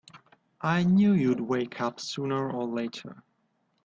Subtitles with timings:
[0.63, 3.21] I knew you'd wake up sooner or later!